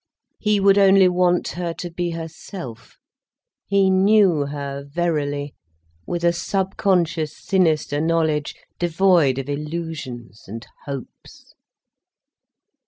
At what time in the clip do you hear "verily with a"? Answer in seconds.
4.83-6.33